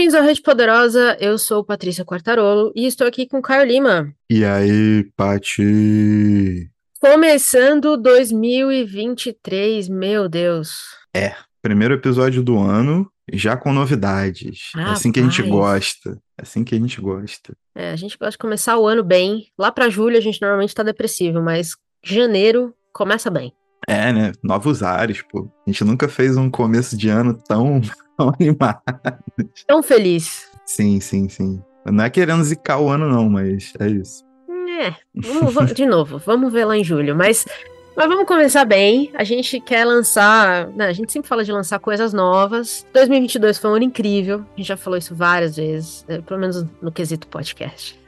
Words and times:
Bem-vindos 0.00 0.18
ao 0.18 0.26
Rede 0.26 0.40
Poderosa, 0.40 1.14
eu 1.20 1.36
sou 1.36 1.62
Patrícia 1.62 2.06
Quartarolo 2.06 2.72
e 2.74 2.86
estou 2.86 3.06
aqui 3.06 3.26
com 3.28 3.42
Caio 3.42 3.66
Lima. 3.66 4.10
E 4.30 4.46
aí, 4.46 5.04
Pati? 5.14 6.70
Começando 6.98 7.98
2023, 7.98 9.90
meu 9.90 10.26
Deus. 10.26 10.96
É, 11.14 11.34
primeiro 11.60 11.92
episódio 11.92 12.42
do 12.42 12.58
ano, 12.58 13.12
já 13.30 13.58
com 13.58 13.74
novidades. 13.74 14.70
É 14.74 14.84
assim 14.84 15.12
que 15.12 15.20
a 15.20 15.22
gente 15.22 15.42
gosta. 15.42 16.12
É 16.38 16.40
assim 16.40 16.64
que 16.64 16.74
a 16.74 16.78
gente 16.78 16.98
gosta. 16.98 17.54
É, 17.74 17.90
a 17.90 17.96
gente 17.96 18.16
gosta 18.16 18.30
de 18.30 18.38
começar 18.38 18.78
o 18.78 18.86
ano 18.86 19.04
bem. 19.04 19.48
Lá 19.58 19.70
pra 19.70 19.90
julho 19.90 20.16
a 20.16 20.22
gente 20.22 20.40
normalmente 20.40 20.74
tá 20.74 20.82
depressivo, 20.82 21.42
mas 21.42 21.76
janeiro 22.02 22.74
começa 22.90 23.30
bem. 23.30 23.52
É, 23.88 24.12
né? 24.12 24.32
Novos 24.42 24.82
ares, 24.82 25.22
pô. 25.22 25.48
A 25.66 25.70
gente 25.70 25.84
nunca 25.84 26.08
fez 26.08 26.36
um 26.36 26.50
começo 26.50 26.96
de 26.96 27.08
ano 27.08 27.34
tão, 27.34 27.80
tão 28.16 28.32
animado. 28.38 28.80
Tão 29.66 29.82
feliz. 29.82 30.50
Sim, 30.66 31.00
sim, 31.00 31.28
sim. 31.28 31.62
Não 31.86 32.04
é 32.04 32.10
querendo 32.10 32.44
zicar 32.44 32.78
o 32.78 32.88
ano, 32.88 33.08
não, 33.08 33.28
mas 33.28 33.72
é 33.80 33.88
isso. 33.88 34.22
É, 34.80 34.94
vamos, 35.14 35.52
va- 35.54 35.64
de 35.64 35.84
novo, 35.86 36.18
vamos 36.18 36.52
ver 36.52 36.64
lá 36.64 36.76
em 36.76 36.84
julho, 36.84 37.14
mas, 37.16 37.44
mas 37.96 38.06
vamos 38.08 38.26
começar 38.26 38.64
bem. 38.64 39.10
A 39.14 39.24
gente 39.24 39.60
quer 39.60 39.84
lançar, 39.84 40.68
né, 40.68 40.86
a 40.86 40.92
gente 40.92 41.12
sempre 41.12 41.28
fala 41.28 41.44
de 41.44 41.50
lançar 41.52 41.78
coisas 41.80 42.12
novas. 42.12 42.86
2022 42.94 43.58
foi 43.58 43.70
um 43.70 43.74
ano 43.74 43.84
incrível, 43.84 44.44
a 44.54 44.56
gente 44.56 44.68
já 44.68 44.76
falou 44.76 44.98
isso 44.98 45.14
várias 45.14 45.56
vezes, 45.56 46.04
né, 46.08 46.20
pelo 46.20 46.38
menos 46.40 46.64
no 46.80 46.92
quesito 46.92 47.26
podcast. 47.28 47.98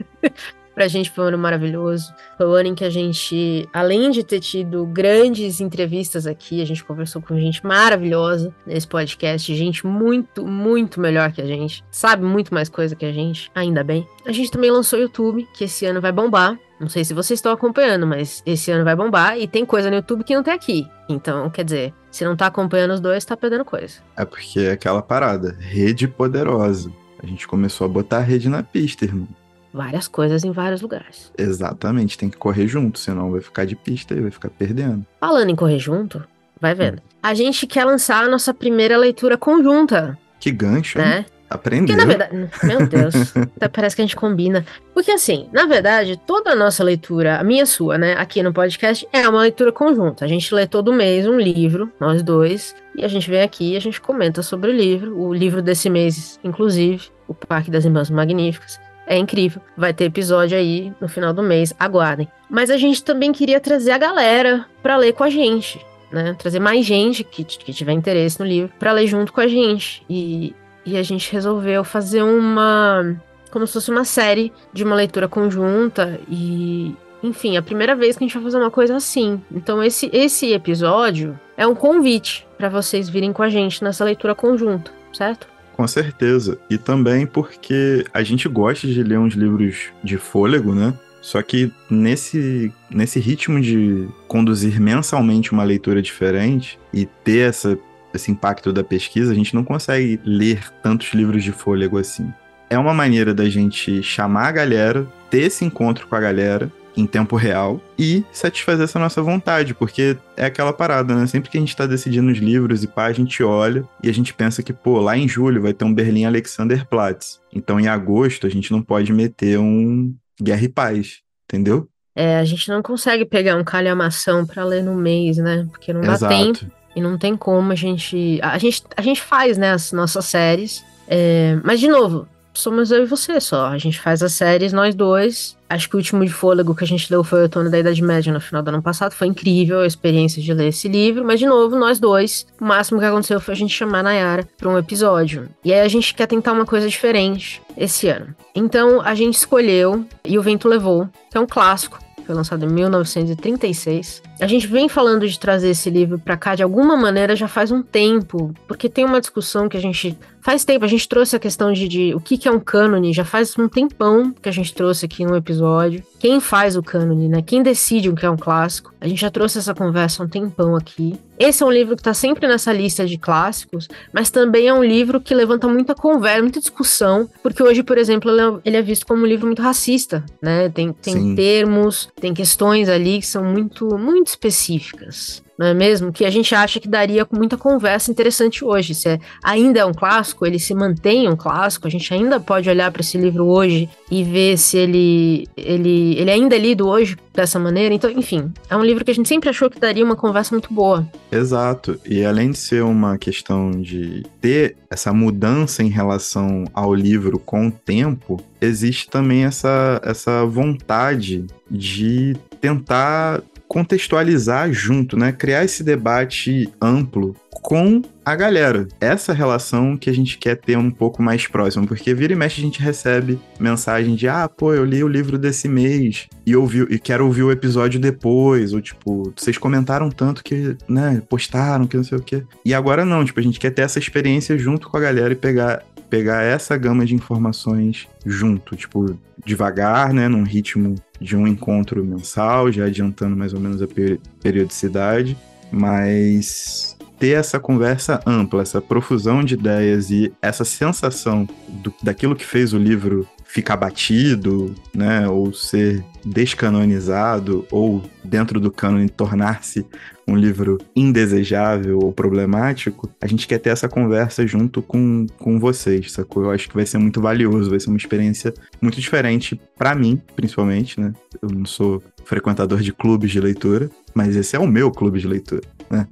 Pra 0.74 0.88
gente 0.88 1.10
foi 1.10 1.24
um 1.24 1.28
ano 1.28 1.38
maravilhoso. 1.38 2.12
Foi 2.36 2.46
o 2.46 2.52
ano 2.52 2.68
em 2.68 2.74
que 2.74 2.84
a 2.84 2.90
gente, 2.90 3.68
além 3.72 4.10
de 4.10 4.24
ter 4.24 4.40
tido 4.40 4.86
grandes 4.86 5.60
entrevistas 5.60 6.26
aqui, 6.26 6.62
a 6.62 6.64
gente 6.64 6.84
conversou 6.84 7.20
com 7.20 7.38
gente 7.38 7.64
maravilhosa 7.64 8.54
nesse 8.66 8.86
podcast, 8.86 9.54
gente 9.54 9.86
muito, 9.86 10.46
muito 10.46 11.00
melhor 11.00 11.32
que 11.32 11.40
a 11.40 11.46
gente, 11.46 11.84
sabe 11.90 12.24
muito 12.24 12.52
mais 12.54 12.68
coisa 12.68 12.96
que 12.96 13.04
a 13.04 13.12
gente, 13.12 13.50
ainda 13.54 13.84
bem. 13.84 14.06
A 14.24 14.32
gente 14.32 14.50
também 14.50 14.70
lançou 14.70 14.98
o 14.98 15.02
YouTube, 15.02 15.46
que 15.54 15.64
esse 15.64 15.84
ano 15.84 16.00
vai 16.00 16.12
bombar. 16.12 16.58
Não 16.80 16.88
sei 16.88 17.04
se 17.04 17.14
vocês 17.14 17.38
estão 17.38 17.52
acompanhando, 17.52 18.06
mas 18.06 18.42
esse 18.44 18.70
ano 18.72 18.84
vai 18.84 18.96
bombar 18.96 19.38
e 19.38 19.46
tem 19.46 19.64
coisa 19.64 19.88
no 19.88 19.96
YouTube 19.96 20.24
que 20.24 20.34
não 20.34 20.42
tem 20.42 20.52
aqui. 20.52 20.88
Então, 21.08 21.48
quer 21.48 21.64
dizer, 21.64 21.94
se 22.10 22.24
não 22.24 22.34
tá 22.34 22.46
acompanhando 22.46 22.92
os 22.92 23.00
dois, 23.00 23.24
tá 23.24 23.36
perdendo 23.36 23.64
coisa. 23.64 23.98
É 24.16 24.24
porque 24.24 24.60
é 24.60 24.72
aquela 24.72 25.00
parada. 25.00 25.56
Rede 25.60 26.08
poderosa. 26.08 26.90
A 27.22 27.26
gente 27.26 27.46
começou 27.46 27.84
a 27.84 27.88
botar 27.88 28.18
a 28.18 28.22
rede 28.22 28.48
na 28.48 28.64
pista, 28.64 29.04
irmão. 29.04 29.28
Várias 29.72 30.06
coisas 30.06 30.44
em 30.44 30.50
vários 30.52 30.82
lugares. 30.82 31.32
Exatamente, 31.38 32.18
tem 32.18 32.28
que 32.28 32.36
correr 32.36 32.66
junto, 32.68 32.98
senão 32.98 33.30
vai 33.30 33.40
ficar 33.40 33.64
de 33.64 33.74
pista 33.74 34.14
e 34.14 34.20
vai 34.20 34.30
ficar 34.30 34.50
perdendo. 34.50 35.06
Falando 35.18 35.48
em 35.50 35.56
correr 35.56 35.78
junto, 35.78 36.22
vai 36.60 36.74
vendo. 36.74 37.00
A 37.22 37.32
gente 37.34 37.66
quer 37.66 37.84
lançar 37.84 38.24
a 38.24 38.28
nossa 38.28 38.52
primeira 38.52 38.96
leitura 38.98 39.38
conjunta, 39.38 40.18
Que 40.38 40.50
gancho, 40.50 40.98
hein? 40.98 41.04
né? 41.04 41.26
Aprendeu. 41.48 41.94
Porque 41.94 42.00
na 42.00 42.06
verdade, 42.06 42.50
meu 42.64 42.86
Deus, 42.86 43.14
até 43.36 43.68
parece 43.68 43.94
que 43.94 44.00
a 44.00 44.04
gente 44.06 44.16
combina. 44.16 44.64
Porque 44.94 45.10
assim, 45.10 45.48
na 45.52 45.66
verdade, 45.66 46.18
toda 46.26 46.52
a 46.52 46.54
nossa 46.54 46.82
leitura, 46.82 47.38
a 47.38 47.44
minha 47.44 47.60
e 47.60 47.62
a 47.62 47.66
sua, 47.66 47.98
né, 47.98 48.14
aqui 48.14 48.42
no 48.42 48.54
podcast, 48.54 49.06
é 49.12 49.28
uma 49.28 49.42
leitura 49.42 49.70
conjunta. 49.70 50.24
A 50.24 50.28
gente 50.28 50.54
lê 50.54 50.66
todo 50.66 50.92
mês 50.94 51.26
um 51.26 51.38
livro, 51.38 51.92
nós 52.00 52.22
dois, 52.22 52.74
e 52.96 53.04
a 53.04 53.08
gente 53.08 53.28
vem 53.28 53.42
aqui 53.42 53.72
e 53.72 53.76
a 53.76 53.80
gente 53.80 54.00
comenta 54.00 54.42
sobre 54.42 54.70
o 54.70 54.74
livro. 54.74 55.18
O 55.18 55.32
livro 55.34 55.60
desse 55.60 55.90
mês, 55.90 56.40
inclusive, 56.42 57.08
O 57.28 57.34
Parque 57.34 57.70
das 57.70 57.84
Irmãs 57.84 58.08
Magníficas. 58.08 58.80
É 59.06 59.16
incrível. 59.16 59.60
Vai 59.76 59.92
ter 59.92 60.04
episódio 60.04 60.56
aí 60.56 60.92
no 61.00 61.08
final 61.08 61.32
do 61.32 61.42
mês, 61.42 61.74
aguardem. 61.78 62.28
Mas 62.48 62.70
a 62.70 62.76
gente 62.76 63.02
também 63.02 63.32
queria 63.32 63.60
trazer 63.60 63.90
a 63.90 63.98
galera 63.98 64.66
pra 64.82 64.96
ler 64.96 65.12
com 65.12 65.24
a 65.24 65.30
gente. 65.30 65.80
Né, 66.10 66.36
trazer 66.38 66.60
mais 66.60 66.84
gente 66.84 67.24
que, 67.24 67.42
que 67.42 67.72
tiver 67.72 67.92
interesse 67.92 68.38
no 68.38 68.44
livro 68.44 68.70
pra 68.78 68.92
ler 68.92 69.06
junto 69.06 69.32
com 69.32 69.40
a 69.40 69.48
gente. 69.48 70.04
E, 70.08 70.54
e 70.84 70.96
a 70.96 71.02
gente 71.02 71.32
resolveu 71.32 71.82
fazer 71.84 72.22
uma. 72.22 73.16
como 73.50 73.66
se 73.66 73.72
fosse 73.72 73.90
uma 73.90 74.04
série 74.04 74.52
de 74.72 74.84
uma 74.84 74.94
leitura 74.94 75.26
conjunta. 75.26 76.20
E. 76.28 76.94
Enfim, 77.22 77.54
é 77.54 77.58
a 77.58 77.62
primeira 77.62 77.94
vez 77.94 78.16
que 78.16 78.24
a 78.24 78.26
gente 78.26 78.34
vai 78.34 78.42
fazer 78.42 78.58
uma 78.58 78.70
coisa 78.70 78.96
assim. 78.96 79.40
Então, 79.50 79.82
esse, 79.82 80.10
esse 80.12 80.52
episódio 80.52 81.38
é 81.56 81.66
um 81.66 81.74
convite 81.74 82.46
para 82.58 82.68
vocês 82.68 83.08
virem 83.08 83.32
com 83.32 83.44
a 83.44 83.48
gente 83.48 83.82
nessa 83.82 84.04
leitura 84.04 84.34
conjunta, 84.34 84.90
certo? 85.12 85.46
Com 85.74 85.86
certeza. 85.86 86.58
E 86.68 86.76
também 86.78 87.26
porque 87.26 88.04
a 88.12 88.22
gente 88.22 88.48
gosta 88.48 88.86
de 88.86 89.02
ler 89.02 89.18
uns 89.18 89.34
livros 89.34 89.90
de 90.02 90.16
fôlego, 90.16 90.74
né? 90.74 90.94
Só 91.20 91.40
que 91.40 91.72
nesse, 91.88 92.72
nesse 92.90 93.20
ritmo 93.20 93.60
de 93.60 94.08
conduzir 94.26 94.80
mensalmente 94.80 95.52
uma 95.52 95.62
leitura 95.62 96.02
diferente 96.02 96.78
e 96.92 97.06
ter 97.06 97.48
essa, 97.48 97.78
esse 98.12 98.30
impacto 98.30 98.72
da 98.72 98.82
pesquisa, 98.82 99.30
a 99.30 99.34
gente 99.34 99.54
não 99.54 99.62
consegue 99.62 100.20
ler 100.24 100.68
tantos 100.82 101.14
livros 101.14 101.44
de 101.44 101.52
fôlego 101.52 101.96
assim. 101.96 102.32
É 102.68 102.76
uma 102.76 102.92
maneira 102.92 103.32
da 103.32 103.48
gente 103.48 104.02
chamar 104.02 104.48
a 104.48 104.52
galera, 104.52 105.06
ter 105.30 105.42
esse 105.42 105.64
encontro 105.64 106.08
com 106.08 106.16
a 106.16 106.20
galera 106.20 106.70
em 106.96 107.06
tempo 107.06 107.36
real 107.36 107.80
e 107.98 108.24
satisfazer 108.32 108.84
essa 108.84 108.98
nossa 108.98 109.22
vontade, 109.22 109.74
porque 109.74 110.16
é 110.36 110.44
aquela 110.44 110.72
parada, 110.72 111.14
né? 111.14 111.26
Sempre 111.26 111.50
que 111.50 111.56
a 111.56 111.60
gente 111.60 111.76
tá 111.76 111.86
decidindo 111.86 112.30
os 112.30 112.38
livros 112.38 112.82
e 112.84 112.86
pá, 112.86 113.06
a 113.06 113.12
gente 113.12 113.42
olha 113.42 113.84
e 114.02 114.10
a 114.10 114.14
gente 114.14 114.34
pensa 114.34 114.62
que, 114.62 114.72
pô, 114.72 115.00
lá 115.00 115.16
em 115.16 115.28
julho 115.28 115.62
vai 115.62 115.72
ter 115.72 115.84
um 115.84 115.94
Berlim 115.94 116.24
Alexanderplatz. 116.24 117.40
Então 117.52 117.80
em 117.80 117.88
agosto 117.88 118.46
a 118.46 118.50
gente 118.50 118.70
não 118.72 118.82
pode 118.82 119.12
meter 119.12 119.58
um 119.58 120.14
Guerra 120.40 120.64
e 120.64 120.68
Paz, 120.68 121.20
entendeu? 121.44 121.88
É, 122.14 122.38
a 122.38 122.44
gente 122.44 122.68
não 122.68 122.82
consegue 122.82 123.24
pegar 123.24 123.56
um 123.56 123.64
calhamação 123.64 124.46
para 124.46 124.64
ler 124.64 124.82
no 124.82 124.94
mês, 124.94 125.38
né? 125.38 125.66
Porque 125.70 125.92
não 125.92 126.02
dá 126.02 126.12
Exato. 126.12 126.34
tempo 126.34 126.72
e 126.94 127.00
não 127.00 127.16
tem 127.16 127.36
como 127.36 127.72
a 127.72 127.74
gente. 127.74 128.38
A 128.42 128.58
gente, 128.58 128.82
a 128.96 129.02
gente 129.02 129.20
faz, 129.20 129.56
né, 129.56 129.72
as 129.72 129.92
nossas 129.92 130.26
séries. 130.26 130.84
é, 131.08 131.58
mas, 131.64 131.80
de 131.80 131.88
novo, 131.88 132.28
somos 132.52 132.90
eu 132.90 133.02
e 133.02 133.06
você 133.06 133.40
só. 133.40 133.68
A 133.68 133.78
gente 133.78 133.98
faz 133.98 134.22
as 134.22 134.32
séries, 134.32 134.72
nós 134.72 134.94
dois. 134.94 135.56
Acho 135.72 135.88
que 135.88 135.96
o 135.96 135.98
último 135.98 136.22
de 136.22 136.30
fôlego 136.30 136.74
que 136.74 136.84
a 136.84 136.86
gente 136.86 137.10
leu 137.10 137.24
foi 137.24 137.38
o 137.38 137.42
Outono 137.44 137.70
da 137.70 137.78
Idade 137.78 138.02
Média 138.02 138.30
no 138.30 138.42
final 138.42 138.62
do 138.62 138.68
ano 138.68 138.82
passado. 138.82 139.14
Foi 139.14 139.26
incrível 139.26 139.80
a 139.80 139.86
experiência 139.86 140.42
de 140.42 140.52
ler 140.52 140.68
esse 140.68 140.86
livro. 140.86 141.24
Mas, 141.24 141.40
de 141.40 141.46
novo, 141.46 141.78
nós 141.78 141.98
dois. 141.98 142.46
O 142.60 142.64
máximo 142.66 143.00
que 143.00 143.06
aconteceu 143.06 143.40
foi 143.40 143.54
a 143.54 143.56
gente 143.56 143.72
chamar 143.72 144.00
a 144.00 144.02
Nayara 144.02 144.46
para 144.58 144.68
um 144.68 144.76
episódio. 144.76 145.48
E 145.64 145.72
aí 145.72 145.80
a 145.80 145.88
gente 145.88 146.12
quer 146.12 146.26
tentar 146.26 146.52
uma 146.52 146.66
coisa 146.66 146.86
diferente 146.86 147.62
esse 147.74 148.06
ano. 148.06 148.34
Então 148.54 149.00
a 149.00 149.14
gente 149.14 149.34
escolheu 149.34 150.04
E 150.22 150.38
o 150.38 150.42
Vento 150.42 150.68
Levou, 150.68 151.08
que 151.30 151.38
é 151.38 151.40
um 151.40 151.46
clássico. 151.46 151.98
Foi 152.26 152.34
lançado 152.34 152.66
em 152.66 152.68
1936. 152.68 154.22
A 154.42 154.46
gente 154.48 154.66
vem 154.66 154.88
falando 154.88 155.28
de 155.28 155.38
trazer 155.38 155.70
esse 155.70 155.88
livro 155.88 156.18
pra 156.18 156.36
cá 156.36 156.56
de 156.56 156.64
alguma 156.64 156.96
maneira 156.96 157.36
já 157.36 157.46
faz 157.46 157.70
um 157.70 157.80
tempo, 157.80 158.52
porque 158.66 158.88
tem 158.88 159.04
uma 159.04 159.20
discussão 159.20 159.68
que 159.68 159.76
a 159.76 159.80
gente 159.80 160.18
faz 160.40 160.64
tempo. 160.64 160.84
A 160.84 160.88
gente 160.88 161.08
trouxe 161.08 161.36
a 161.36 161.38
questão 161.38 161.72
de, 161.72 161.86
de 161.86 162.12
o 162.12 162.18
que, 162.20 162.36
que 162.36 162.48
é 162.48 162.50
um 162.50 162.58
cânone, 162.58 163.12
já 163.12 163.24
faz 163.24 163.56
um 163.56 163.68
tempão 163.68 164.34
que 164.42 164.48
a 164.48 164.52
gente 164.52 164.74
trouxe 164.74 165.06
aqui 165.06 165.24
no 165.24 165.36
episódio. 165.36 166.02
Quem 166.18 166.40
faz 166.40 166.76
o 166.76 166.82
cânone, 166.82 167.28
né? 167.28 167.40
Quem 167.40 167.62
decide 167.62 168.08
o 168.10 168.16
que 168.16 168.26
é 168.26 168.30
um 168.30 168.36
clássico? 168.36 168.92
A 169.00 169.06
gente 169.06 169.20
já 169.20 169.30
trouxe 169.30 169.58
essa 169.58 169.74
conversa 169.74 170.22
há 170.22 170.26
um 170.26 170.28
tempão 170.28 170.74
aqui. 170.74 171.14
Esse 171.38 171.62
é 171.62 171.66
um 171.66 171.70
livro 171.72 171.96
que 171.96 172.02
tá 172.02 172.14
sempre 172.14 172.46
nessa 172.46 172.72
lista 172.72 173.04
de 173.06 173.18
clássicos, 173.18 173.88
mas 174.12 174.30
também 174.30 174.68
é 174.68 174.74
um 174.74 174.82
livro 174.84 175.20
que 175.20 175.34
levanta 175.34 175.66
muita 175.66 175.92
conversa, 175.94 176.42
muita 176.42 176.60
discussão, 176.60 177.28
porque 177.42 177.60
hoje, 177.62 177.82
por 177.82 177.98
exemplo, 177.98 178.30
ele 178.30 178.40
é- 178.40 178.60
ele 178.64 178.76
é 178.76 178.82
visto 178.82 179.04
como 179.06 179.22
um 179.22 179.26
livro 179.26 179.46
muito 179.46 179.62
racista, 179.62 180.24
né? 180.40 180.68
Tem, 180.68 180.92
tem 180.92 181.14
Sim. 181.14 181.34
termos, 181.34 182.08
tem 182.20 182.32
questões 182.34 182.88
ali 182.88 183.18
que 183.18 183.26
são 183.26 183.42
muito, 183.44 183.86
muito 183.98 184.31
específicas. 184.32 185.42
Não 185.58 185.66
é 185.66 185.74
mesmo? 185.74 186.12
Que 186.12 186.24
a 186.24 186.30
gente 186.30 186.54
acha 186.54 186.80
que 186.80 186.88
daria 186.88 187.26
muita 187.30 187.56
conversa 187.56 188.10
interessante 188.10 188.64
hoje. 188.64 188.94
Se 188.94 189.10
é- 189.10 189.20
ainda 189.44 189.80
é 189.80 189.84
um 189.84 189.92
clássico, 189.92 190.46
ele 190.46 190.58
se 190.58 190.74
mantém 190.74 191.28
um 191.28 191.36
clássico, 191.36 191.86
a 191.86 191.90
gente 191.90 192.12
ainda 192.12 192.40
pode 192.40 192.68
olhar 192.68 192.90
para 192.90 193.00
esse 193.00 193.16
livro 193.18 193.44
hoje 193.46 193.88
e 194.10 194.24
ver 194.24 194.58
se 194.58 194.76
ele, 194.76 195.46
ele, 195.56 196.18
ele 196.18 196.30
ainda 196.30 196.56
é 196.56 196.58
lido 196.58 196.88
hoje 196.88 197.16
dessa 197.32 197.58
maneira. 197.58 197.94
Então, 197.94 198.10
enfim, 198.10 198.52
é 198.68 198.76
um 198.76 198.82
livro 198.82 199.04
que 199.04 199.10
a 199.10 199.14
gente 199.14 199.28
sempre 199.28 199.50
achou 199.50 199.70
que 199.70 199.78
daria 199.78 200.04
uma 200.04 200.16
conversa 200.16 200.54
muito 200.54 200.72
boa. 200.72 201.06
Exato. 201.30 202.00
E 202.04 202.24
além 202.24 202.50
de 202.50 202.58
ser 202.58 202.82
uma 202.82 203.16
questão 203.16 203.70
de 203.70 204.24
ter 204.40 204.76
essa 204.90 205.12
mudança 205.12 205.82
em 205.82 205.88
relação 205.88 206.64
ao 206.74 206.94
livro 206.94 207.38
com 207.38 207.68
o 207.68 207.70
tempo, 207.70 208.42
existe 208.60 209.08
também 209.08 209.44
essa, 209.44 210.00
essa 210.04 210.44
vontade 210.44 211.46
de 211.70 212.36
tentar 212.60 213.42
contextualizar 213.72 214.70
junto, 214.70 215.16
né? 215.16 215.32
Criar 215.32 215.64
esse 215.64 215.82
debate 215.82 216.70
amplo 216.78 217.34
com 217.50 218.02
a 218.22 218.36
galera. 218.36 218.86
Essa 219.00 219.32
relação 219.32 219.96
que 219.96 220.10
a 220.10 220.12
gente 220.12 220.36
quer 220.36 220.56
ter 220.56 220.76
um 220.76 220.90
pouco 220.90 221.22
mais 221.22 221.46
próximo, 221.46 221.86
porque 221.86 222.12
vira 222.12 222.34
e 222.34 222.36
mexe 222.36 222.60
a 222.60 222.64
gente 222.64 222.82
recebe 222.82 223.38
mensagem 223.58 224.14
de 224.14 224.28
ah, 224.28 224.46
pô, 224.46 224.74
eu 224.74 224.84
li 224.84 225.02
o 225.02 225.08
livro 225.08 225.38
desse 225.38 225.68
mês 225.68 226.28
e 226.44 226.54
ouvi 226.54 226.82
e 226.90 226.98
quero 226.98 227.24
ouvir 227.24 227.44
o 227.44 227.50
episódio 227.50 227.98
depois, 227.98 228.74
ou 228.74 228.80
tipo, 228.82 229.32
vocês 229.34 229.56
comentaram 229.56 230.10
tanto 230.10 230.44
que, 230.44 230.76
né, 230.86 231.22
postaram 231.26 231.86
que 231.86 231.96
não 231.96 232.04
sei 232.04 232.18
o 232.18 232.22
quê. 232.22 232.42
E 232.66 232.74
agora 232.74 233.06
não, 233.06 233.24
tipo, 233.24 233.40
a 233.40 233.42
gente 233.42 233.58
quer 233.58 233.70
ter 233.70 233.82
essa 233.82 233.98
experiência 233.98 234.58
junto 234.58 234.90
com 234.90 234.98
a 234.98 235.00
galera 235.00 235.32
e 235.32 235.36
pegar 235.36 235.82
pegar 236.12 236.42
essa 236.42 236.76
gama 236.76 237.06
de 237.06 237.14
informações 237.14 238.06
junto, 238.26 238.76
tipo, 238.76 239.18
devagar, 239.46 240.12
né, 240.12 240.28
num 240.28 240.42
ritmo 240.42 240.94
de 241.18 241.34
um 241.34 241.46
encontro 241.46 242.04
mensal, 242.04 242.70
já 242.70 242.84
adiantando 242.84 243.34
mais 243.34 243.54
ou 243.54 243.60
menos 243.60 243.80
a 243.80 243.86
peri- 243.86 244.20
periodicidade, 244.42 245.34
mas 245.72 246.98
ter 247.18 247.38
essa 247.38 247.58
conversa 247.58 248.20
ampla, 248.26 248.60
essa 248.60 248.78
profusão 248.78 249.42
de 249.42 249.54
ideias 249.54 250.10
e 250.10 250.30
essa 250.42 250.66
sensação 250.66 251.48
do, 251.66 251.90
daquilo 252.02 252.36
que 252.36 252.44
fez 252.44 252.74
o 252.74 252.78
livro 252.78 253.26
ficar 253.52 253.76
batido, 253.76 254.74
né, 254.94 255.28
ou 255.28 255.52
ser 255.52 256.02
descanonizado, 256.24 257.66
ou 257.70 258.02
dentro 258.24 258.58
do 258.58 258.70
cânone 258.70 259.10
tornar-se 259.10 259.84
um 260.26 260.34
livro 260.34 260.78
indesejável 260.96 261.98
ou 261.98 262.14
problemático, 262.14 263.10
a 263.20 263.26
gente 263.26 263.46
quer 263.46 263.58
ter 263.58 263.68
essa 263.68 263.90
conversa 263.90 264.46
junto 264.46 264.80
com, 264.80 265.26
com 265.38 265.60
vocês, 265.60 266.12
sacou? 266.12 266.44
Eu 266.44 266.50
acho 266.50 266.66
que 266.66 266.74
vai 266.74 266.86
ser 266.86 266.96
muito 266.96 267.20
valioso, 267.20 267.68
vai 267.68 267.78
ser 267.78 267.90
uma 267.90 267.98
experiência 267.98 268.54
muito 268.80 268.98
diferente 268.98 269.60
para 269.76 269.94
mim, 269.94 270.18
principalmente, 270.34 270.98
né? 270.98 271.12
Eu 271.42 271.50
não 271.50 271.66
sou 271.66 272.02
frequentador 272.24 272.80
de 272.80 272.90
clubes 272.90 273.32
de 273.32 273.40
leitura, 273.40 273.90
mas 274.14 274.34
esse 274.34 274.56
é 274.56 274.58
o 274.58 274.66
meu 274.66 274.90
clube 274.90 275.20
de 275.20 275.28
leitura, 275.28 275.62
né? 275.90 276.08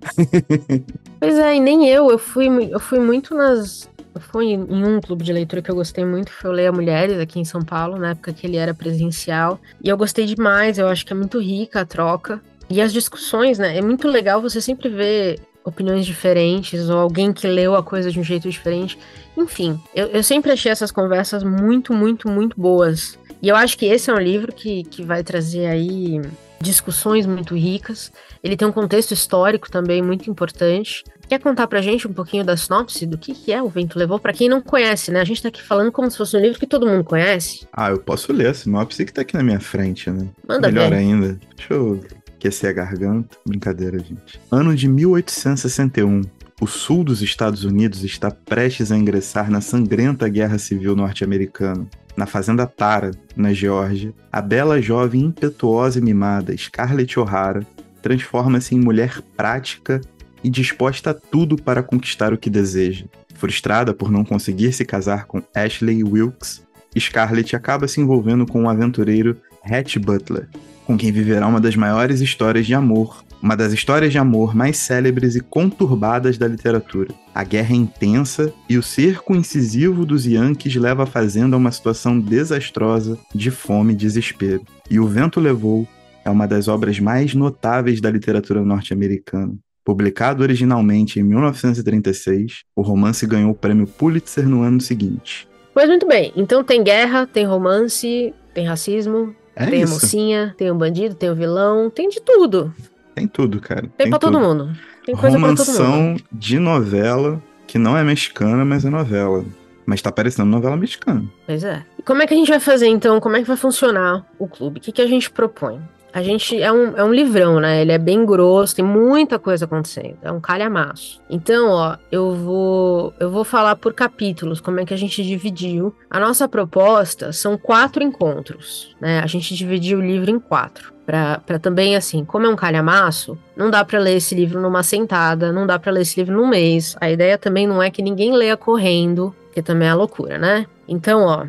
pois 1.18 1.38
é, 1.38 1.56
e 1.56 1.60
nem 1.60 1.88
eu, 1.88 2.10
eu 2.10 2.18
fui, 2.18 2.48
eu 2.70 2.80
fui 2.80 2.98
muito 2.98 3.34
nas, 3.34 3.88
foi 4.18 4.46
em 4.46 4.84
um 4.84 5.00
clube 5.00 5.24
de 5.24 5.32
leitura 5.32 5.62
que 5.62 5.70
eu 5.70 5.74
gostei 5.74 6.04
muito, 6.04 6.32
foi 6.32 6.50
o 6.50 6.52
Leia 6.52 6.72
Mulheres, 6.72 7.18
aqui 7.18 7.38
em 7.38 7.44
São 7.44 7.62
Paulo, 7.62 7.98
na 7.98 8.10
época 8.10 8.32
que 8.32 8.46
ele 8.46 8.56
era 8.56 8.74
presencial. 8.74 9.60
E 9.82 9.88
eu 9.88 9.96
gostei 9.96 10.26
demais, 10.26 10.78
eu 10.78 10.88
acho 10.88 11.06
que 11.06 11.12
é 11.12 11.16
muito 11.16 11.38
rica 11.38 11.80
a 11.80 11.84
troca. 11.84 12.40
E 12.68 12.80
as 12.80 12.92
discussões, 12.92 13.58
né? 13.58 13.76
É 13.76 13.82
muito 13.82 14.08
legal 14.08 14.40
você 14.40 14.60
sempre 14.60 14.88
ver 14.88 15.40
opiniões 15.64 16.06
diferentes, 16.06 16.88
ou 16.88 16.98
alguém 16.98 17.32
que 17.32 17.46
leu 17.46 17.74
a 17.74 17.82
coisa 17.82 18.10
de 18.10 18.18
um 18.18 18.24
jeito 18.24 18.48
diferente. 18.48 18.98
Enfim, 19.36 19.80
eu, 19.94 20.06
eu 20.08 20.22
sempre 20.22 20.50
achei 20.50 20.70
essas 20.70 20.90
conversas 20.90 21.42
muito, 21.42 21.92
muito, 21.92 22.28
muito 22.28 22.60
boas. 22.60 23.18
E 23.42 23.48
eu 23.48 23.56
acho 23.56 23.76
que 23.76 23.86
esse 23.86 24.10
é 24.10 24.14
um 24.14 24.18
livro 24.18 24.52
que, 24.52 24.84
que 24.84 25.02
vai 25.02 25.22
trazer 25.22 25.66
aí 25.66 26.20
discussões 26.60 27.26
muito 27.26 27.54
ricas. 27.54 28.12
Ele 28.42 28.56
tem 28.56 28.68
um 28.68 28.72
contexto 28.72 29.12
histórico 29.12 29.70
também 29.70 30.02
muito 30.02 30.30
importante. 30.30 31.04
Quer 31.30 31.38
contar 31.38 31.68
pra 31.68 31.80
gente 31.80 32.08
um 32.08 32.12
pouquinho 32.12 32.44
da 32.44 32.56
sinopse 32.56 33.06
do 33.06 33.16
que, 33.16 33.32
que 33.32 33.52
é 33.52 33.62
O 33.62 33.68
Vento 33.68 33.96
Levou? 33.96 34.18
Para 34.18 34.32
quem 34.32 34.48
não 34.48 34.60
conhece, 34.60 35.12
né? 35.12 35.20
A 35.20 35.24
gente 35.24 35.40
tá 35.40 35.46
aqui 35.46 35.62
falando 35.62 35.92
como 35.92 36.10
se 36.10 36.18
fosse 36.18 36.36
um 36.36 36.40
livro 36.40 36.58
que 36.58 36.66
todo 36.66 36.88
mundo 36.88 37.04
conhece. 37.04 37.68
Ah, 37.72 37.88
eu 37.90 38.00
posso 38.00 38.32
ler 38.32 38.48
a 38.48 38.54
sinopse 38.54 39.04
que 39.04 39.12
tá 39.12 39.22
aqui 39.22 39.36
na 39.36 39.42
minha 39.44 39.60
frente, 39.60 40.10
né? 40.10 40.26
Manda 40.48 40.66
Melhor 40.66 40.90
ver. 40.90 40.96
ainda. 40.96 41.38
Deixa 41.56 41.72
eu 41.72 42.00
aquecer 42.36 42.70
a 42.70 42.72
garganta. 42.72 43.36
Brincadeira, 43.46 43.96
gente. 44.00 44.40
Ano 44.50 44.74
de 44.74 44.88
1861. 44.88 46.22
O 46.60 46.66
sul 46.66 47.04
dos 47.04 47.22
Estados 47.22 47.62
Unidos 47.62 48.02
está 48.02 48.32
prestes 48.32 48.90
a 48.90 48.96
ingressar 48.96 49.52
na 49.52 49.60
sangrenta 49.60 50.28
guerra 50.28 50.58
civil 50.58 50.96
norte-americana. 50.96 51.86
Na 52.16 52.26
fazenda 52.26 52.66
Tara, 52.66 53.12
na 53.36 53.52
Geórgia, 53.52 54.12
a 54.32 54.42
bela 54.42 54.82
jovem 54.82 55.26
impetuosa 55.26 56.00
e 56.00 56.02
mimada 56.02 56.56
Scarlett 56.56 57.20
O'Hara 57.20 57.64
transforma-se 58.02 58.74
em 58.74 58.80
mulher 58.80 59.22
prática 59.36 60.00
e 60.42 60.50
disposta 60.50 61.10
a 61.10 61.14
tudo 61.14 61.56
para 61.56 61.82
conquistar 61.82 62.32
o 62.32 62.38
que 62.38 62.50
deseja. 62.50 63.06
Frustrada 63.34 63.94
por 63.94 64.10
não 64.10 64.24
conseguir 64.24 64.72
se 64.72 64.84
casar 64.84 65.26
com 65.26 65.42
Ashley 65.54 66.04
Wilkes, 66.04 66.62
Scarlett 66.98 67.54
acaba 67.54 67.86
se 67.86 68.00
envolvendo 68.00 68.46
com 68.46 68.64
o 68.64 68.68
aventureiro 68.68 69.36
Hatch 69.64 69.96
Butler, 69.98 70.48
com 70.86 70.96
quem 70.96 71.12
viverá 71.12 71.46
uma 71.46 71.60
das 71.60 71.76
maiores 71.76 72.20
histórias 72.20 72.66
de 72.66 72.74
amor, 72.74 73.24
uma 73.42 73.56
das 73.56 73.72
histórias 73.72 74.12
de 74.12 74.18
amor 74.18 74.54
mais 74.54 74.76
célebres 74.76 75.36
e 75.36 75.40
conturbadas 75.40 76.36
da 76.36 76.46
literatura. 76.46 77.14
A 77.34 77.44
guerra 77.44 77.72
é 77.72 77.76
intensa 77.76 78.52
e 78.68 78.76
o 78.76 78.82
cerco 78.82 79.34
incisivo 79.34 80.04
dos 80.04 80.26
Yankees 80.26 80.74
leva 80.76 81.04
a 81.04 81.06
fazenda 81.06 81.56
a 81.56 81.58
uma 81.58 81.72
situação 81.72 82.18
desastrosa 82.18 83.18
de 83.34 83.50
fome 83.50 83.92
e 83.92 83.96
desespero. 83.96 84.62
E 84.90 84.98
O 84.98 85.06
Vento 85.06 85.40
Levou 85.40 85.88
é 86.24 86.30
uma 86.30 86.46
das 86.46 86.68
obras 86.68 86.98
mais 86.98 87.34
notáveis 87.34 88.00
da 88.00 88.10
literatura 88.10 88.62
norte-americana. 88.62 89.54
Publicado 89.84 90.42
originalmente 90.42 91.18
em 91.18 91.22
1936, 91.22 92.64
o 92.76 92.82
romance 92.82 93.26
ganhou 93.26 93.50
o 93.50 93.54
prêmio 93.54 93.86
Pulitzer 93.86 94.48
no 94.48 94.62
ano 94.62 94.80
seguinte. 94.80 95.48
Pois 95.72 95.88
muito 95.88 96.06
bem, 96.06 96.32
então 96.36 96.62
tem 96.62 96.82
guerra, 96.82 97.26
tem 97.26 97.46
romance, 97.46 98.34
tem 98.52 98.66
racismo, 98.66 99.34
É 99.56 99.66
tem 99.66 99.82
isso. 99.82 99.92
a 99.92 99.94
mocinha, 99.94 100.54
tem 100.58 100.70
o 100.70 100.74
bandido, 100.74 101.14
tem 101.14 101.30
o 101.30 101.34
vilão, 101.34 101.88
tem 101.88 102.08
de 102.08 102.20
tudo. 102.20 102.74
Tem 103.14 103.26
tudo, 103.26 103.60
cara. 103.60 103.88
Tem, 103.96 104.10
pra 104.10 104.18
todo 104.18 104.32
tudo. 104.34 104.42
mundo. 104.46 104.70
Tem 105.04 105.16
coisa 105.16 105.38
pra 105.38 105.48
todo 105.54 105.66
mundo. 105.66 105.78
Romanção 105.78 106.16
de 106.32 106.58
novela, 106.58 107.42
que 107.66 107.78
não 107.78 107.96
é 107.96 108.02
mexicana, 108.04 108.64
mas 108.64 108.84
é 108.84 108.90
novela. 108.90 109.44
Mas 109.86 110.00
tá 110.02 110.12
parecendo 110.12 110.48
novela 110.48 110.76
mexicana. 110.76 111.24
Pois 111.46 111.64
é. 111.64 111.84
E 111.98 112.02
como 112.02 112.22
é 112.22 112.26
que 112.26 112.34
a 112.34 112.36
gente 112.36 112.48
vai 112.48 112.60
fazer 112.60 112.86
então? 112.86 113.18
Como 113.20 113.36
é 113.36 113.40
que 113.40 113.48
vai 113.48 113.56
funcionar 113.56 114.24
o 114.38 114.46
clube? 114.46 114.78
O 114.78 114.80
que, 114.82 114.92
que 114.92 115.02
a 115.02 115.06
gente 115.06 115.30
propõe? 115.30 115.80
A 116.12 116.22
gente 116.22 116.60
é 116.60 116.72
um, 116.72 116.96
é 116.96 117.04
um 117.04 117.12
livrão, 117.12 117.60
né? 117.60 117.80
Ele 117.82 117.92
é 117.92 117.98
bem 117.98 118.24
grosso, 118.24 118.74
tem 118.74 118.84
muita 118.84 119.38
coisa 119.38 119.64
acontecendo. 119.64 120.18
É 120.22 120.32
um 120.32 120.40
calhamaço. 120.40 121.20
Então, 121.30 121.70
ó, 121.70 121.96
eu 122.10 122.34
vou 122.34 123.14
eu 123.20 123.30
vou 123.30 123.44
falar 123.44 123.76
por 123.76 123.92
capítulos 123.92 124.60
como 124.60 124.80
é 124.80 124.84
que 124.84 124.94
a 124.94 124.96
gente 124.96 125.22
dividiu. 125.22 125.94
A 126.10 126.18
nossa 126.18 126.48
proposta 126.48 127.32
são 127.32 127.56
quatro 127.56 128.02
encontros, 128.02 128.96
né? 129.00 129.20
A 129.20 129.26
gente 129.26 129.54
dividiu 129.54 129.98
o 129.98 130.02
livro 130.02 130.30
em 130.30 130.38
quatro. 130.38 130.92
Pra 131.06 131.58
também, 131.60 131.96
assim, 131.96 132.24
como 132.24 132.46
é 132.46 132.48
um 132.48 132.54
calhamaço, 132.54 133.36
não 133.56 133.68
dá 133.68 133.84
pra 133.84 133.98
ler 133.98 134.16
esse 134.16 134.32
livro 134.32 134.60
numa 134.60 134.84
sentada, 134.84 135.52
não 135.52 135.66
dá 135.66 135.76
pra 135.76 135.90
ler 135.90 136.02
esse 136.02 136.20
livro 136.20 136.36
num 136.36 136.46
mês. 136.46 136.96
A 137.00 137.10
ideia 137.10 137.36
também 137.36 137.66
não 137.66 137.82
é 137.82 137.90
que 137.90 138.00
ninguém 138.00 138.32
leia 138.32 138.56
correndo, 138.56 139.34
que 139.52 139.60
também 139.60 139.88
é 139.88 139.94
loucura, 139.94 140.38
né? 140.38 140.66
Então, 140.86 141.24
ó, 141.24 141.46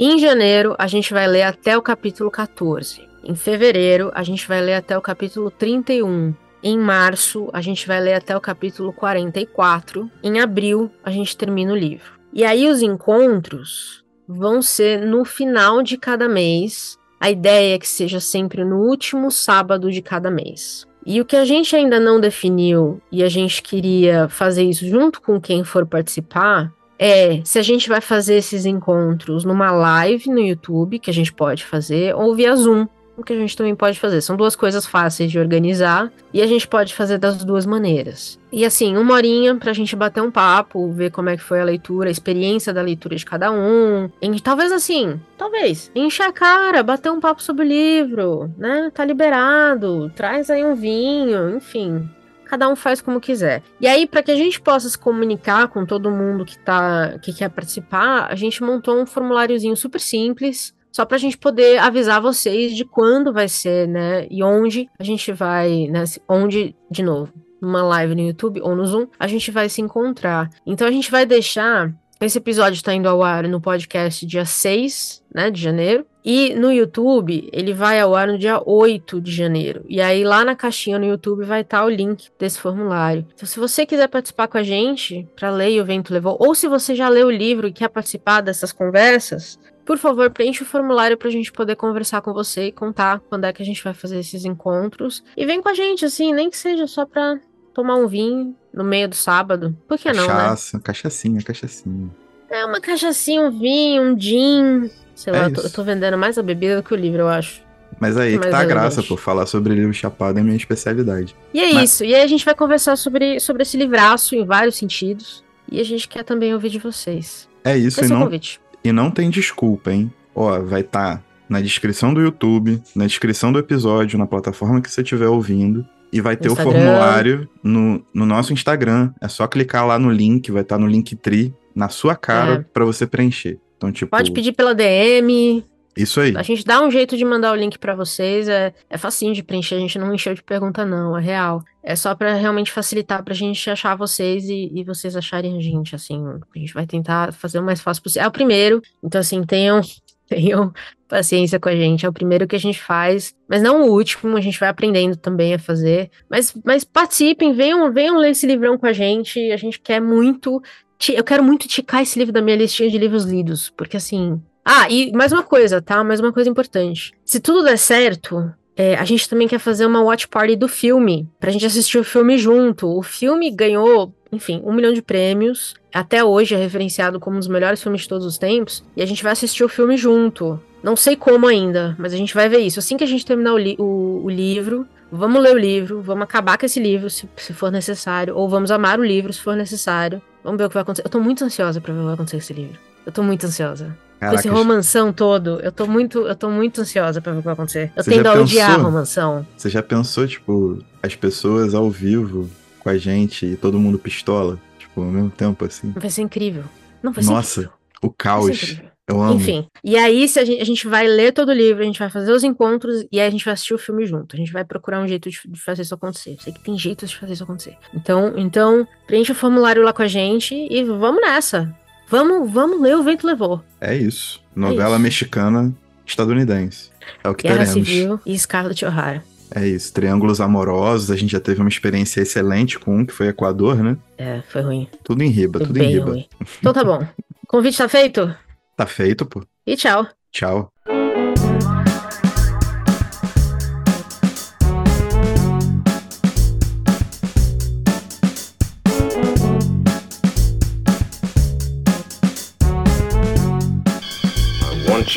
em 0.00 0.18
janeiro 0.18 0.74
a 0.78 0.86
gente 0.86 1.12
vai 1.12 1.26
ler 1.26 1.42
até 1.42 1.76
o 1.76 1.82
capítulo 1.82 2.30
14. 2.30 3.07
Em 3.24 3.34
fevereiro 3.34 4.10
a 4.14 4.22
gente 4.22 4.46
vai 4.46 4.60
ler 4.60 4.74
até 4.74 4.96
o 4.96 5.02
capítulo 5.02 5.50
31. 5.50 6.34
Em 6.62 6.78
março 6.78 7.48
a 7.52 7.60
gente 7.60 7.86
vai 7.86 8.00
ler 8.00 8.14
até 8.14 8.36
o 8.36 8.40
capítulo 8.40 8.92
44. 8.92 10.10
Em 10.22 10.40
abril 10.40 10.90
a 11.04 11.10
gente 11.10 11.36
termina 11.36 11.72
o 11.72 11.76
livro. 11.76 12.18
E 12.32 12.44
aí 12.44 12.68
os 12.68 12.82
encontros 12.82 14.04
vão 14.26 14.60
ser 14.60 15.00
no 15.00 15.24
final 15.24 15.82
de 15.82 15.96
cada 15.96 16.28
mês. 16.28 16.98
A 17.20 17.30
ideia 17.30 17.74
é 17.74 17.78
que 17.78 17.88
seja 17.88 18.20
sempre 18.20 18.64
no 18.64 18.78
último 18.82 19.30
sábado 19.30 19.90
de 19.90 20.02
cada 20.02 20.30
mês. 20.30 20.86
E 21.04 21.20
o 21.20 21.24
que 21.24 21.36
a 21.36 21.44
gente 21.44 21.74
ainda 21.74 21.98
não 21.98 22.20
definiu 22.20 23.00
e 23.10 23.24
a 23.24 23.28
gente 23.28 23.62
queria 23.62 24.28
fazer 24.28 24.64
isso 24.64 24.86
junto 24.86 25.22
com 25.22 25.40
quem 25.40 25.64
for 25.64 25.86
participar 25.86 26.72
é 26.98 27.40
se 27.44 27.58
a 27.58 27.62
gente 27.62 27.88
vai 27.88 28.00
fazer 28.00 28.34
esses 28.34 28.66
encontros 28.66 29.44
numa 29.44 29.70
live 29.70 30.28
no 30.28 30.40
YouTube, 30.40 30.98
que 30.98 31.10
a 31.10 31.14
gente 31.14 31.32
pode 31.32 31.64
fazer, 31.64 32.14
ou 32.14 32.34
via 32.34 32.54
Zoom, 32.54 32.86
o 33.18 33.24
que 33.24 33.32
a 33.32 33.36
gente 33.36 33.56
também 33.56 33.74
pode 33.74 33.98
fazer. 33.98 34.20
São 34.20 34.36
duas 34.36 34.54
coisas 34.54 34.86
fáceis 34.86 35.30
de 35.30 35.38
organizar 35.40 36.10
e 36.32 36.40
a 36.40 36.46
gente 36.46 36.68
pode 36.68 36.94
fazer 36.94 37.18
das 37.18 37.44
duas 37.44 37.66
maneiras. 37.66 38.38
E 38.52 38.64
assim, 38.64 38.96
uma 38.96 39.14
horinha 39.14 39.56
pra 39.56 39.72
gente 39.72 39.96
bater 39.96 40.22
um 40.22 40.30
papo, 40.30 40.90
ver 40.92 41.10
como 41.10 41.28
é 41.28 41.36
que 41.36 41.42
foi 41.42 41.60
a 41.60 41.64
leitura, 41.64 42.08
a 42.08 42.12
experiência 42.12 42.72
da 42.72 42.80
leitura 42.80 43.16
de 43.16 43.26
cada 43.26 43.50
um. 43.50 44.08
E 44.22 44.40
talvez 44.40 44.70
assim, 44.70 45.20
talvez, 45.36 45.90
encher 45.96 46.28
a 46.28 46.32
cara, 46.32 46.82
bater 46.84 47.10
um 47.10 47.20
papo 47.20 47.42
sobre 47.42 47.64
o 47.64 47.68
livro, 47.68 48.50
né? 48.56 48.90
Tá 48.94 49.04
liberado, 49.04 50.10
traz 50.14 50.48
aí 50.48 50.64
um 50.64 50.76
vinho, 50.76 51.56
enfim, 51.56 52.08
cada 52.44 52.68
um 52.68 52.76
faz 52.76 53.00
como 53.00 53.20
quiser. 53.20 53.62
E 53.80 53.86
aí, 53.86 54.06
para 54.06 54.22
que 54.22 54.30
a 54.30 54.36
gente 54.36 54.60
possa 54.60 54.88
se 54.88 54.96
comunicar 54.96 55.66
com 55.68 55.84
todo 55.84 56.10
mundo 56.10 56.44
que 56.44 56.58
tá 56.58 57.18
que 57.20 57.32
quer 57.32 57.50
participar, 57.50 58.28
a 58.30 58.34
gente 58.36 58.62
montou 58.62 58.96
um 58.96 59.06
formuláriozinho 59.06 59.76
super 59.76 60.00
simples, 60.00 60.72
só 60.92 61.04
para 61.04 61.16
a 61.16 61.20
gente 61.20 61.38
poder 61.38 61.78
avisar 61.78 62.20
vocês 62.20 62.74
de 62.74 62.84
quando 62.84 63.32
vai 63.32 63.48
ser, 63.48 63.86
né? 63.86 64.26
E 64.30 64.42
onde 64.42 64.88
a 64.98 65.04
gente 65.04 65.32
vai, 65.32 65.86
né? 65.88 66.04
Onde, 66.28 66.74
de 66.90 67.02
novo, 67.02 67.32
numa 67.60 67.82
live 67.82 68.14
no 68.14 68.22
YouTube 68.22 68.60
ou 68.60 68.74
no 68.74 68.86
Zoom, 68.86 69.06
a 69.18 69.26
gente 69.26 69.50
vai 69.50 69.68
se 69.68 69.80
encontrar. 69.80 70.50
Então 70.66 70.86
a 70.86 70.90
gente 70.90 71.10
vai 71.10 71.26
deixar. 71.26 71.92
Esse 72.20 72.38
episódio 72.38 72.74
está 72.74 72.92
indo 72.92 73.08
ao 73.08 73.22
ar 73.22 73.46
no 73.46 73.60
podcast 73.60 74.26
dia 74.26 74.44
6, 74.44 75.22
né, 75.32 75.52
de 75.52 75.60
janeiro. 75.60 76.04
E 76.24 76.52
no 76.54 76.72
YouTube, 76.72 77.48
ele 77.52 77.72
vai 77.72 78.00
ao 78.00 78.14
ar 78.14 78.26
no 78.26 78.36
dia 78.36 78.60
8 78.62 79.20
de 79.20 79.30
janeiro. 79.30 79.84
E 79.88 80.00
aí, 80.00 80.24
lá 80.24 80.44
na 80.44 80.56
caixinha 80.56 80.98
no 80.98 81.06
YouTube, 81.06 81.44
vai 81.44 81.60
estar 81.60 81.84
o 81.84 81.88
link 81.88 82.28
desse 82.38 82.58
formulário. 82.58 83.24
Então, 83.34 83.46
se 83.46 83.58
você 83.58 83.86
quiser 83.86 84.08
participar 84.08 84.48
com 84.48 84.58
a 84.58 84.62
gente, 84.62 85.26
para 85.36 85.50
ler 85.50 85.80
o 85.80 85.84
vento 85.86 86.12
levou, 86.12 86.36
ou 86.38 86.54
se 86.54 86.68
você 86.68 86.94
já 86.94 87.08
leu 87.08 87.28
o 87.28 87.30
livro 87.30 87.68
e 87.68 87.72
quer 87.72 87.88
participar 87.88 88.40
dessas 88.40 88.72
conversas, 88.72 89.58
por 89.88 89.96
favor, 89.96 90.28
preencha 90.30 90.64
o 90.64 90.66
formulário 90.66 91.16
para 91.16 91.28
a 91.28 91.30
gente 91.30 91.50
poder 91.50 91.74
conversar 91.74 92.20
com 92.20 92.34
você 92.34 92.66
e 92.66 92.72
contar 92.72 93.20
quando 93.30 93.44
é 93.44 93.52
que 93.54 93.62
a 93.62 93.64
gente 93.64 93.82
vai 93.82 93.94
fazer 93.94 94.18
esses 94.18 94.44
encontros. 94.44 95.24
E 95.34 95.46
vem 95.46 95.62
com 95.62 95.68
a 95.70 95.72
gente, 95.72 96.04
assim, 96.04 96.30
nem 96.30 96.50
que 96.50 96.58
seja 96.58 96.86
só 96.86 97.06
para 97.06 97.38
tomar 97.72 97.96
um 97.96 98.06
vinho 98.06 98.54
no 98.70 98.84
meio 98.84 99.08
do 99.08 99.14
sábado. 99.14 99.74
Por 99.88 99.96
que 99.96 100.12
não, 100.12 100.26
né? 100.26 100.28
Cachaça, 100.28 100.78
cachaçinha, 100.78 101.40
cachaçinha. 101.40 102.10
É 102.50 102.66
uma 102.66 102.82
cachaçinha, 102.82 103.40
um 103.40 103.50
vinho, 103.58 104.02
um 104.12 104.20
gin. 104.20 104.90
Sei 105.14 105.32
É 105.32 105.36
lá, 105.38 105.44
eu 105.48 105.52
tô, 105.54 105.60
eu 105.62 105.70
tô 105.72 105.82
vendendo 105.82 106.18
mais 106.18 106.36
a 106.36 106.42
bebida 106.42 106.76
do 106.76 106.82
que 106.82 106.92
o 106.92 106.96
livro, 106.96 107.20
eu 107.20 107.28
acho. 107.28 107.62
Mas 107.98 108.18
aí 108.18 108.38
que 108.38 108.46
tá 108.46 108.58
a 108.58 108.64
graça, 108.66 109.02
pô. 109.02 109.16
Falar 109.16 109.46
sobre 109.46 109.74
livro 109.74 109.94
chapado 109.94 110.38
é 110.38 110.42
minha 110.42 110.54
especialidade. 110.54 111.34
E 111.54 111.60
é 111.60 111.72
Mas- 111.72 111.90
isso. 111.92 112.04
E 112.04 112.14
aí 112.14 112.20
a 112.20 112.26
gente 112.26 112.44
vai 112.44 112.54
conversar 112.54 112.94
sobre, 112.96 113.40
sobre 113.40 113.62
esse 113.62 113.78
livraço 113.78 114.34
em 114.34 114.44
vários 114.44 114.76
sentidos. 114.76 115.42
E 115.72 115.80
a 115.80 115.84
gente 115.84 116.06
quer 116.06 116.24
também 116.24 116.52
ouvir 116.52 116.68
de 116.68 116.78
vocês. 116.78 117.48
É 117.64 117.74
isso, 117.74 118.00
e 118.00 118.04
Esse 118.04 118.12
é 118.12 118.14
o 118.14 118.18
não, 118.18 118.26
convite. 118.26 118.60
E 118.88 118.92
não 118.92 119.10
tem 119.10 119.30
desculpa, 119.30 119.92
hein? 119.92 120.10
Ó, 120.34 120.60
vai 120.60 120.80
estar 120.80 121.22
na 121.48 121.60
descrição 121.60 122.12
do 122.12 122.20
YouTube, 122.20 122.80
na 122.94 123.06
descrição 123.06 123.52
do 123.52 123.58
episódio, 123.58 124.18
na 124.18 124.26
plataforma 124.26 124.80
que 124.80 124.90
você 124.90 125.02
estiver 125.02 125.28
ouvindo. 125.28 125.84
E 126.12 126.20
vai 126.20 126.36
ter 126.36 126.48
Instagram. 126.48 126.70
o 126.70 126.74
formulário 126.74 127.48
no, 127.62 128.02
no 128.14 128.24
nosso 128.24 128.52
Instagram. 128.52 129.12
É 129.20 129.28
só 129.28 129.46
clicar 129.46 129.86
lá 129.86 129.98
no 129.98 130.10
link, 130.10 130.50
vai 130.50 130.62
estar 130.62 130.78
no 130.78 130.86
Linktree, 130.86 131.52
na 131.74 131.88
sua 131.90 132.16
cara, 132.16 132.54
É. 132.54 132.64
pra 132.72 132.84
você 132.84 133.06
preencher. 133.06 133.58
Então, 133.76 133.92
tipo, 133.92 134.10
Pode 134.10 134.32
pedir 134.32 134.52
pela 134.52 134.74
DM. 134.74 135.62
Isso 136.02 136.20
aí. 136.20 136.32
A 136.36 136.42
gente 136.42 136.64
dá 136.64 136.82
um 136.82 136.90
jeito 136.90 137.16
de 137.16 137.24
mandar 137.24 137.52
o 137.52 137.56
link 137.56 137.78
pra 137.78 137.94
vocês. 137.94 138.48
É, 138.48 138.72
é 138.88 138.96
facinho 138.96 139.34
de 139.34 139.42
preencher. 139.42 139.74
A 139.74 139.80
gente 139.80 139.98
não 139.98 140.14
encheu 140.14 140.34
de 140.34 140.42
pergunta, 140.42 140.84
não. 140.84 141.16
É 141.16 141.20
real. 141.20 141.62
É 141.82 141.96
só 141.96 142.14
pra 142.14 142.34
realmente 142.34 142.70
facilitar 142.70 143.22
pra 143.24 143.34
gente 143.34 143.68
achar 143.68 143.96
vocês 143.96 144.48
e, 144.48 144.70
e 144.74 144.84
vocês 144.84 145.16
acharem 145.16 145.56
a 145.56 145.60
gente. 145.60 145.94
Assim, 145.94 146.22
a 146.54 146.58
gente 146.58 146.72
vai 146.72 146.86
tentar 146.86 147.32
fazer 147.32 147.58
o 147.58 147.62
mais 147.62 147.80
fácil 147.80 148.02
possível. 148.02 148.24
É 148.24 148.28
o 148.28 148.32
primeiro. 148.32 148.80
Então, 149.02 149.20
assim, 149.20 149.42
tenham, 149.42 149.80
tenham 150.28 150.72
paciência 151.08 151.58
com 151.58 151.68
a 151.68 151.74
gente. 151.74 152.06
É 152.06 152.08
o 152.08 152.12
primeiro 152.12 152.46
que 152.46 152.56
a 152.56 152.60
gente 152.60 152.80
faz, 152.80 153.34
mas 153.48 153.62
não 153.62 153.82
o 153.82 153.92
último. 153.92 154.36
A 154.36 154.40
gente 154.40 154.60
vai 154.60 154.68
aprendendo 154.68 155.16
também 155.16 155.54
a 155.54 155.58
fazer. 155.58 156.10
Mas, 156.30 156.54
mas 156.64 156.84
participem, 156.84 157.52
venham, 157.52 157.92
venham 157.92 158.18
ler 158.18 158.30
esse 158.30 158.46
livrão 158.46 158.78
com 158.78 158.86
a 158.86 158.92
gente. 158.92 159.50
A 159.50 159.56
gente 159.56 159.80
quer 159.80 160.00
muito. 160.00 160.62
Eu 161.10 161.24
quero 161.24 161.42
muito 161.42 161.66
ticar 161.66 162.02
esse 162.02 162.18
livro 162.18 162.32
da 162.32 162.42
minha 162.42 162.56
listinha 162.56 162.90
de 162.90 162.98
livros 162.98 163.24
lidos, 163.24 163.70
porque 163.70 163.96
assim. 163.96 164.40
Ah, 164.70 164.86
e 164.90 165.10
mais 165.12 165.32
uma 165.32 165.42
coisa, 165.42 165.80
tá? 165.80 166.04
Mais 166.04 166.20
uma 166.20 166.30
coisa 166.30 166.50
importante. 166.50 167.12
Se 167.24 167.40
tudo 167.40 167.64
der 167.64 167.78
certo, 167.78 168.52
é, 168.76 168.96
a 168.96 169.04
gente 169.04 169.26
também 169.26 169.48
quer 169.48 169.58
fazer 169.58 169.86
uma 169.86 170.02
watch 170.02 170.28
party 170.28 170.56
do 170.56 170.68
filme, 170.68 171.26
pra 171.40 171.50
gente 171.50 171.64
assistir 171.64 171.96
o 171.98 172.04
filme 172.04 172.36
junto. 172.36 172.86
O 172.86 173.02
filme 173.02 173.50
ganhou, 173.50 174.12
enfim, 174.30 174.60
um 174.62 174.74
milhão 174.74 174.92
de 174.92 175.00
prêmios. 175.00 175.74
Até 175.92 176.22
hoje 176.22 176.54
é 176.54 176.58
referenciado 176.58 177.18
como 177.18 177.36
um 177.36 177.38
dos 177.38 177.48
melhores 177.48 177.82
filmes 177.82 178.02
de 178.02 178.08
todos 178.08 178.26
os 178.26 178.36
tempos. 178.36 178.84
E 178.94 179.00
a 179.02 179.06
gente 179.06 179.22
vai 179.22 179.32
assistir 179.32 179.64
o 179.64 179.70
filme 179.70 179.96
junto. 179.96 180.60
Não 180.82 180.94
sei 180.96 181.16
como 181.16 181.46
ainda, 181.46 181.96
mas 181.98 182.12
a 182.12 182.16
gente 182.18 182.34
vai 182.34 182.46
ver 182.48 182.58
isso. 182.58 182.78
Assim 182.78 182.98
que 182.98 183.04
a 183.04 183.06
gente 183.06 183.24
terminar 183.24 183.54
o, 183.54 183.58
li- 183.58 183.76
o- 183.78 184.20
o 184.24 184.28
livro, 184.28 184.86
vamos 185.10 185.42
ler 185.42 185.54
o 185.54 185.58
livro, 185.58 186.02
vamos 186.02 186.24
acabar 186.24 186.58
com 186.58 186.66
esse 186.66 186.78
livro, 186.78 187.08
se, 187.08 187.26
se 187.38 187.54
for 187.54 187.72
necessário, 187.72 188.36
ou 188.36 188.46
vamos 188.50 188.70
amar 188.70 189.00
o 189.00 189.04
livro, 189.04 189.32
se 189.32 189.40
for 189.40 189.56
necessário. 189.56 190.20
Vamos 190.44 190.58
ver 190.58 190.66
o 190.66 190.68
que 190.68 190.74
vai 190.74 190.82
acontecer. 190.82 191.06
Eu 191.06 191.10
tô 191.10 191.18
muito 191.20 191.42
ansiosa 191.42 191.80
pra 191.80 191.92
ver 191.92 191.98
o 191.98 192.02
que 192.02 192.06
vai 192.06 192.14
acontecer 192.14 192.36
com 192.36 192.42
esse 192.42 192.52
livro. 192.52 192.78
Eu 193.06 193.10
tô 193.10 193.22
muito 193.22 193.44
ansiosa. 193.46 193.96
Com 194.18 194.26
esse 194.26 194.44
Caraca, 194.44 194.50
romanção 194.50 195.12
todo, 195.12 195.60
eu 195.60 195.70
tô 195.70 195.86
muito, 195.86 196.26
eu 196.26 196.34
tô 196.34 196.50
muito 196.50 196.80
ansiosa 196.80 197.20
pra 197.20 197.32
ver 197.32 197.38
o 197.38 197.40
que 197.40 197.44
vai 197.44 197.54
acontecer. 197.54 197.92
Eu 197.96 198.02
já 198.02 198.32
a 198.32 198.34
odiar 198.34 198.80
romanção. 198.80 199.46
você 199.56 199.70
já 199.70 199.82
pensou, 199.82 200.26
tipo, 200.26 200.78
as 201.00 201.14
pessoas 201.14 201.72
ao 201.72 201.88
vivo 201.88 202.50
com 202.80 202.88
a 202.88 202.98
gente 202.98 203.46
e 203.46 203.56
todo 203.56 203.78
mundo 203.78 203.96
pistola? 203.96 204.58
Tipo, 204.76 205.02
ao 205.02 205.06
mesmo 205.06 205.30
tempo, 205.30 205.64
assim. 205.64 205.92
Vai 205.96 206.10
ser 206.10 206.22
incrível. 206.22 206.64
Não, 207.00 207.12
vai 207.12 207.22
ser 207.22 207.30
Nossa, 207.30 207.60
incrível. 207.60 207.78
O 208.02 208.06
ser 208.08 208.14
caos. 208.16 208.80
Eu 209.08 209.22
amo. 209.22 209.40
Enfim. 209.40 209.66
E 209.82 209.96
aí, 209.96 210.28
se 210.28 210.38
a 210.38 210.44
gente, 210.44 210.60
a 210.60 210.64
gente 210.64 210.86
vai 210.86 211.06
ler 211.06 211.32
todo 211.32 211.48
o 211.48 211.54
livro, 211.54 211.82
a 211.82 211.86
gente 211.86 211.98
vai 211.98 212.10
fazer 212.10 212.30
os 212.30 212.44
encontros 212.44 213.06
e 213.10 213.18
aí 213.18 213.26
a 213.26 213.30
gente 213.30 213.44
vai 213.44 213.54
assistir 213.54 213.72
o 213.72 213.78
filme 213.78 214.04
junto. 214.04 214.36
A 214.36 214.38
gente 214.38 214.52
vai 214.52 214.64
procurar 214.64 215.00
um 215.00 215.08
jeito 215.08 215.30
de, 215.30 215.40
de 215.46 215.60
fazer 215.60 215.80
isso 215.80 215.94
acontecer. 215.94 216.34
Eu 216.34 216.40
sei 216.40 216.52
que 216.52 216.60
tem 216.60 216.76
jeitos 216.76 217.08
de 217.08 217.16
fazer 217.16 217.32
isso 217.32 217.42
acontecer. 217.42 217.74
Então, 217.94 218.34
então, 218.36 218.86
preencha 219.06 219.32
o 219.32 219.36
formulário 219.36 219.82
lá 219.82 219.94
com 219.94 220.02
a 220.02 220.06
gente 220.06 220.54
e 220.54 220.84
vamos 220.84 221.22
nessa. 221.22 221.74
Vamos, 222.10 222.50
vamos 222.50 222.80
ler 222.80 222.96
O 222.96 223.02
Vento 223.02 223.26
Levou. 223.26 223.62
É 223.80 223.94
isso. 223.96 224.40
Novela 224.54 224.94
isso. 224.96 225.00
mexicana 225.00 225.74
estadunidense. 226.06 226.90
É 227.22 227.28
o 227.28 227.34
que 227.34 227.46
Guerra 227.46 227.64
teremos. 227.66 227.88
Civil 227.88 228.20
e 228.24 228.38
Scarlett 228.38 228.84
O'Hara. 228.84 229.22
É 229.54 229.66
isso. 229.66 229.92
Triângulos 229.92 230.40
amorosos. 230.40 231.10
A 231.10 231.16
gente 231.16 231.32
já 231.32 231.40
teve 231.40 231.60
uma 231.60 231.68
experiência 231.68 232.20
excelente 232.20 232.78
com 232.78 232.98
um, 232.98 233.06
que 233.06 233.12
foi 233.12 233.28
Equador, 233.28 233.76
né? 233.82 233.96
É, 234.16 234.42
foi 234.48 234.62
ruim. 234.62 234.88
Tudo 235.02 235.22
em 235.22 235.28
riba, 235.28 235.58
tudo 235.60 235.78
em 235.78 235.88
riba. 235.88 236.10
ruim. 236.10 236.28
Então 236.58 236.72
tá 236.72 236.84
bom. 236.84 237.06
Convite 237.46 237.78
tá 237.78 237.88
feito? 237.88 238.34
Tá 238.76 238.86
feito, 238.86 239.24
pô. 239.24 239.42
E 239.66 239.76
tchau. 239.76 240.06
Tchau. 240.30 240.70